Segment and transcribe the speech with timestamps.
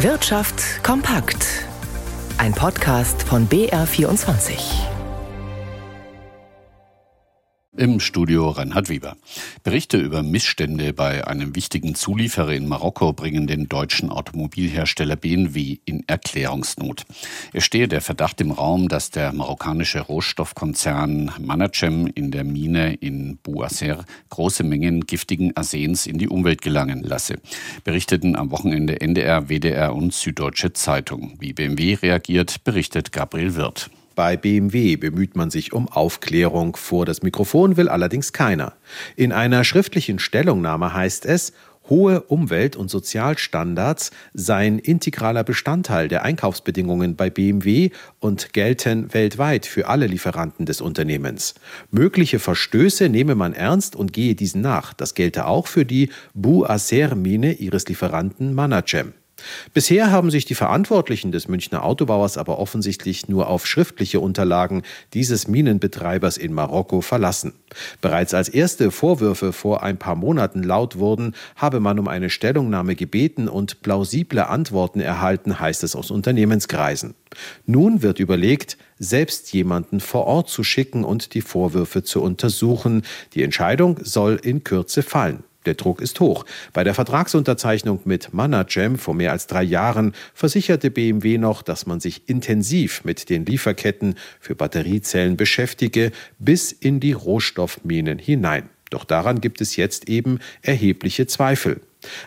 [0.00, 1.46] Wirtschaft kompakt.
[2.36, 4.95] Ein Podcast von BR24.
[7.78, 9.18] Im Studio Reinhard Weber.
[9.62, 16.02] Berichte über Missstände bei einem wichtigen Zulieferer in Marokko bringen den deutschen Automobilhersteller BMW in
[16.06, 17.04] Erklärungsnot.
[17.52, 23.36] Es stehe der Verdacht im Raum, dass der marokkanische Rohstoffkonzern Manacem in der Mine in
[23.42, 27.36] Bouasser große Mengen giftigen Arsens in die Umwelt gelangen lasse.
[27.84, 31.36] Berichteten am Wochenende NDR, WDR und Süddeutsche Zeitung.
[31.40, 33.90] Wie BMW reagiert, berichtet Gabriel Wirth.
[34.16, 36.74] Bei BMW bemüht man sich um Aufklärung.
[36.74, 38.72] Vor das Mikrofon will allerdings keiner.
[39.14, 41.52] In einer schriftlichen Stellungnahme heißt es,
[41.90, 49.86] Hohe Umwelt- und Sozialstandards seien integraler Bestandteil der Einkaufsbedingungen bei BMW und gelten weltweit für
[49.86, 51.54] alle Lieferanten des Unternehmens.
[51.90, 54.94] Mögliche Verstöße nehme man ernst und gehe diesen nach.
[54.94, 59.12] Das gelte auch für die Bu Acer-Mine ihres Lieferanten Manacem.
[59.74, 65.48] Bisher haben sich die Verantwortlichen des Münchner Autobauers aber offensichtlich nur auf schriftliche Unterlagen dieses
[65.48, 67.52] Minenbetreibers in Marokko verlassen.
[68.00, 72.94] Bereits als erste Vorwürfe vor ein paar Monaten laut wurden, habe man um eine Stellungnahme
[72.94, 77.14] gebeten und plausible Antworten erhalten, heißt es aus Unternehmenskreisen.
[77.66, 83.02] Nun wird überlegt, selbst jemanden vor Ort zu schicken und die Vorwürfe zu untersuchen.
[83.34, 85.44] Die Entscheidung soll in Kürze fallen.
[85.66, 86.46] Der Druck ist hoch.
[86.72, 92.00] Bei der Vertragsunterzeichnung mit Manacem vor mehr als drei Jahren versicherte BMW noch, dass man
[92.00, 98.70] sich intensiv mit den Lieferketten für Batteriezellen beschäftige, bis in die Rohstoffminen hinein.
[98.90, 101.80] Doch daran gibt es jetzt eben erhebliche Zweifel.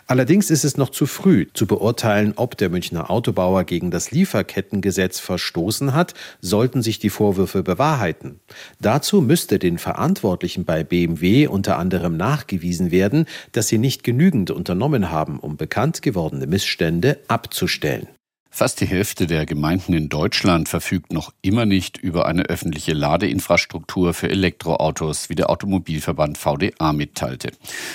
[0.06, 5.20] Allerdings ist es noch zu früh zu beurteilen, ob der Münchner Autobauer gegen das Lieferkettengesetz
[5.20, 8.40] verstoßen hat, sollten sich die Vorwürfe bewahrheiten.
[8.80, 15.10] Dazu müsste den Verantwortlichen bei BMW unter anderem nachgewiesen werden, dass sie nicht genügend unternommen
[15.10, 18.08] haben, um bekannt gewordene Missstände abzustellen.
[18.52, 24.12] Fast die Hälfte der Gemeinden in Deutschland verfügt noch immer nicht über eine öffentliche Ladeinfrastruktur
[24.12, 27.52] für Elektroautos, wie der Automobilverband VDA mitteilte.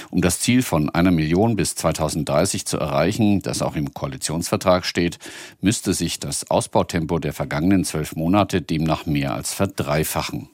[0.10, 5.20] Um das Ziel von einer Million bis 2030 zu erreichen, das auch im Koalitionsvertrag steht,
[5.60, 10.50] müsste sich das Ausbautempo der vergangenen zwölf Monate demnach mehr als verdreifachen.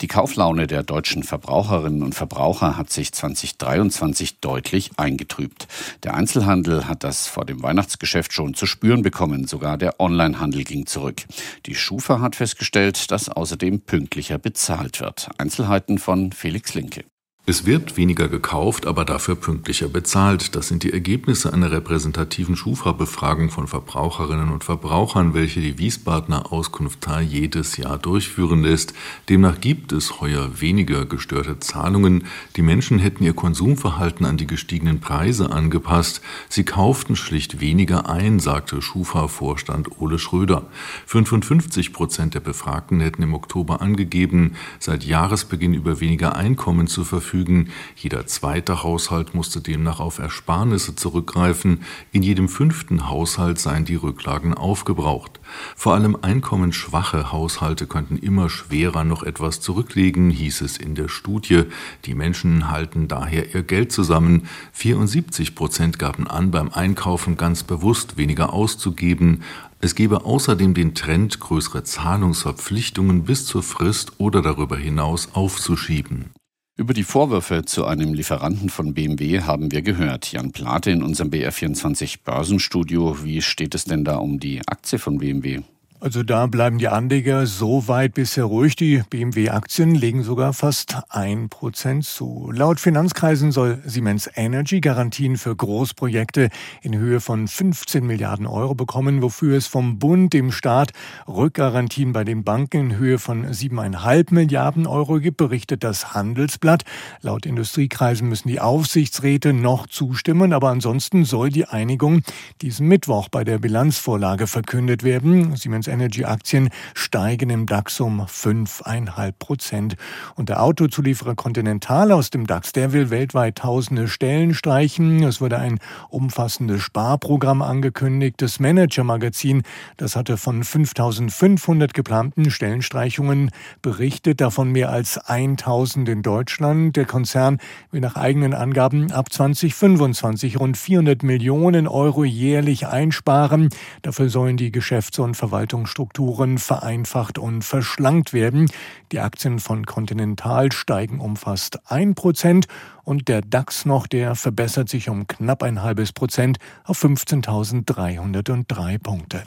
[0.00, 5.66] Die Kauflaune der deutschen Verbraucherinnen und Verbraucher hat sich 2023 deutlich eingetrübt.
[6.02, 9.46] Der Einzelhandel hat das vor dem Weihnachtsgeschäft schon zu spüren bekommen.
[9.46, 11.22] Sogar der Onlinehandel ging zurück.
[11.66, 15.28] Die Schufa hat festgestellt, dass außerdem pünktlicher bezahlt wird.
[15.38, 17.04] Einzelheiten von Felix Linke.
[17.48, 20.56] Es wird weniger gekauft, aber dafür pünktlicher bezahlt.
[20.56, 27.06] Das sind die Ergebnisse einer repräsentativen Schufa-Befragung von Verbraucherinnen und Verbrauchern, welche die Wiesbadener Auskunft
[27.22, 28.94] jedes Jahr durchführen lässt.
[29.28, 32.24] Demnach gibt es heuer weniger gestörte Zahlungen.
[32.56, 36.22] Die Menschen hätten ihr Konsumverhalten an die gestiegenen Preise angepasst.
[36.48, 40.66] Sie kauften schlicht weniger ein, sagte Schufa-Vorstand Ole Schröder.
[41.06, 47.35] 55 Prozent der Befragten hätten im Oktober angegeben, seit Jahresbeginn über weniger Einkommen zu verfügen
[47.36, 47.68] verfügen.
[47.96, 51.82] Jeder zweite Haushalt musste demnach auf Ersparnisse zurückgreifen.
[52.12, 55.40] In jedem fünften Haushalt seien die Rücklagen aufgebraucht.
[55.76, 61.64] Vor allem einkommensschwache Haushalte könnten immer schwerer noch etwas zurücklegen, hieß es in der Studie.
[62.04, 64.48] Die Menschen halten daher ihr Geld zusammen.
[64.72, 69.42] 74 Prozent gaben an, beim Einkaufen ganz bewusst weniger auszugeben.
[69.80, 76.35] Es gebe außerdem den Trend, größere Zahlungsverpflichtungen bis zur Frist oder darüber hinaus aufzuschieben.
[76.78, 80.30] Über die Vorwürfe zu einem Lieferanten von BMW haben wir gehört.
[80.30, 83.24] Jan Plate in unserem BR24 Börsenstudio.
[83.24, 85.62] Wie steht es denn da um die Aktie von BMW?
[85.98, 88.76] Also da bleiben die Anleger so weit bisher ruhig.
[88.76, 92.50] Die BMW-Aktien legen sogar fast ein Prozent zu.
[92.54, 96.50] Laut Finanzkreisen soll Siemens Energy Garantien für Großprojekte
[96.82, 100.92] in Höhe von 15 Milliarden Euro bekommen, wofür es vom Bund, dem Staat,
[101.26, 106.84] Rückgarantien bei den Banken in Höhe von 7,5 Milliarden Euro gibt, berichtet das Handelsblatt.
[107.22, 112.20] Laut Industriekreisen müssen die Aufsichtsräte noch zustimmen, aber ansonsten soll die Einigung
[112.60, 115.56] diesen Mittwoch bei der Bilanzvorlage verkündet werden.
[115.56, 119.96] Siemens Siemens Energy Aktien steigen im DAX um 5,5 Prozent.
[120.34, 125.22] Und der Autozulieferer Continental aus dem DAX, der will weltweit tausende Stellen streichen.
[125.22, 125.78] Es wurde ein
[126.10, 128.36] umfassendes Sparprogramm angekündigt.
[128.38, 129.62] Das Manager-Magazin,
[129.96, 133.50] das hatte von 5500 geplanten Stellenstreichungen
[133.82, 136.96] berichtet, davon mehr als 1000 in Deutschland.
[136.96, 137.58] Der Konzern
[137.90, 143.68] will nach eigenen Angaben ab 2025 rund 400 Millionen Euro jährlich einsparen.
[144.02, 148.70] Dafür sollen die Geschäfts- und Verwaltungen Verwaltungsstrukturen vereinfacht und verschlankt werden.
[149.12, 152.66] Die Aktien von Continental steigen um fast ein Prozent
[153.04, 159.44] und der DAX noch, der verbessert sich um knapp ein halbes Prozent auf 15.303 Punkte.